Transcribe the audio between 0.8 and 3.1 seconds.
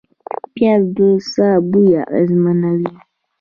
د ساه بوی اغېزمنوي